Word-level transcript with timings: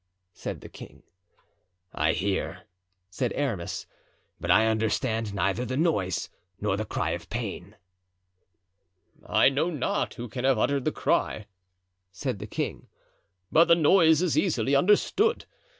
said 0.33 0.61
the 0.61 0.67
king. 0.67 1.03
"I 1.93 2.13
hear," 2.13 2.63
said 3.11 3.31
Aramis, 3.35 3.85
"but 4.39 4.49
I 4.49 4.65
understand 4.65 5.31
neither 5.31 5.63
the 5.63 5.77
noise 5.77 6.27
nor 6.59 6.75
the 6.75 6.85
cry 6.85 7.11
of 7.11 7.29
pain." 7.29 7.75
"I 9.23 9.49
know 9.49 9.69
not 9.69 10.15
who 10.15 10.27
can 10.27 10.43
have 10.43 10.57
uttered 10.57 10.85
the 10.85 10.91
cry," 10.91 11.45
said 12.11 12.39
the 12.39 12.47
king, 12.47 12.87
"but 13.51 13.65
the 13.65 13.75
noise 13.75 14.23
is 14.23 14.35
easily 14.35 14.75
understood. 14.75 15.45